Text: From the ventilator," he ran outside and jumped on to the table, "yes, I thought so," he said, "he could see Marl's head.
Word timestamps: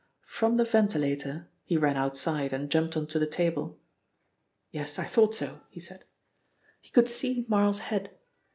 From 0.25 0.57
the 0.57 0.65
ventilator," 0.65 1.47
he 1.63 1.77
ran 1.77 1.95
outside 1.95 2.53
and 2.53 2.71
jumped 2.71 2.97
on 2.97 3.05
to 3.05 3.19
the 3.19 3.27
table, 3.27 3.77
"yes, 4.71 4.97
I 4.97 5.05
thought 5.05 5.35
so," 5.35 5.61
he 5.69 5.79
said, 5.79 6.05
"he 6.81 6.89
could 6.89 7.07
see 7.07 7.45
Marl's 7.47 7.81
head. 7.81 8.09